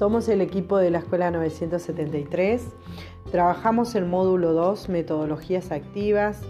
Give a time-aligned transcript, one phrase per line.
[0.00, 2.62] Somos el equipo de la Escuela 973.
[3.30, 6.40] Trabajamos el módulo 2, metodologías activas,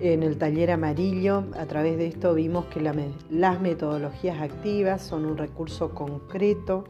[0.00, 1.44] en el taller amarillo.
[1.58, 6.84] A través de esto vimos que las metodologías activas son un recurso concreto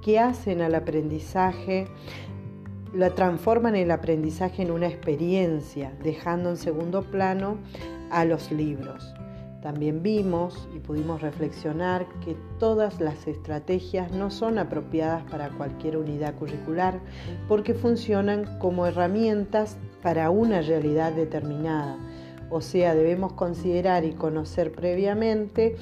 [0.00, 1.88] que hacen al aprendizaje,
[2.94, 7.58] la transforman el aprendizaje en una experiencia, dejando en segundo plano
[8.12, 9.12] a los libros.
[9.62, 16.36] También vimos y pudimos reflexionar que todas las estrategias no son apropiadas para cualquier unidad
[16.36, 17.00] curricular
[17.48, 21.98] porque funcionan como herramientas para una realidad determinada.
[22.50, 25.76] O sea, debemos considerar y conocer previamente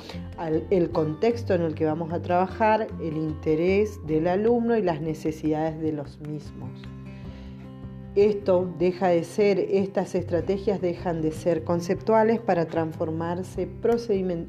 [0.70, 5.78] el contexto en el que vamos a trabajar, el interés del alumno y las necesidades
[5.80, 6.95] de los mismos.
[8.16, 13.68] Esto deja de ser, estas estrategias dejan de ser conceptuales para transformarse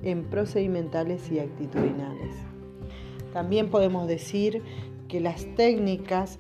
[0.04, 2.34] en procedimentales y actitudinales.
[3.34, 4.62] También podemos decir
[5.10, 6.40] que las técnicas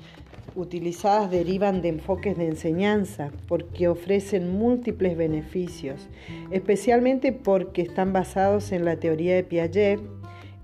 [0.55, 6.07] utilizadas derivan de enfoques de enseñanza porque ofrecen múltiples beneficios,
[6.49, 9.99] especialmente porque están basados en la teoría de Piaget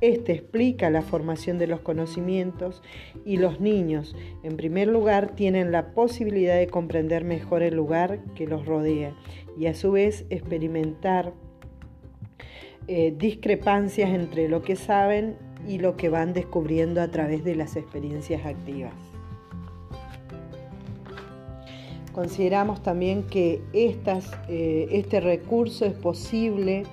[0.03, 2.83] este explica la formación de los conocimientos
[3.23, 8.45] y los niños, en primer lugar, tienen la posibilidad de comprender mejor el lugar que
[8.45, 9.15] los rodea
[9.57, 11.31] y a su vez experimentar
[12.89, 17.77] eh, discrepancias entre lo que saben y lo que van descubriendo a través de las
[17.77, 18.91] experiencias activas.
[22.11, 26.83] Consideramos también que eh, este recurso es posible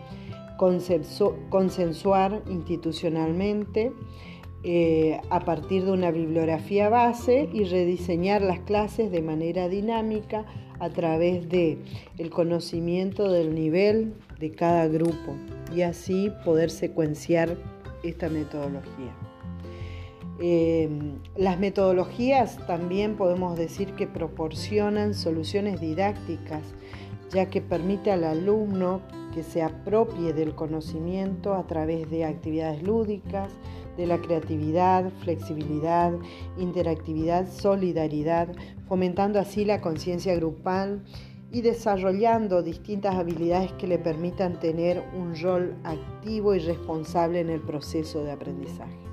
[0.61, 3.92] consensuar institucionalmente
[4.62, 10.44] eh, a partir de una bibliografía base y rediseñar las clases de manera dinámica
[10.78, 11.78] a través de
[12.19, 15.34] el conocimiento del nivel de cada grupo
[15.75, 17.56] y así poder secuenciar
[18.03, 19.16] esta metodología.
[20.42, 26.62] Em, las metodologías también podemos decir que proporcionan soluciones didácticas,
[27.32, 29.00] ya que permite al alumno
[29.34, 33.52] que se apropie del conocimiento a través de actividades lúdicas,
[33.96, 36.12] de la creatividad, flexibilidad,
[36.58, 38.48] interactividad, solidaridad,
[38.88, 41.02] fomentando así la conciencia grupal
[41.52, 47.60] y desarrollando distintas habilidades que le permitan tener un rol activo y responsable en el
[47.60, 49.09] proceso de aprendizaje.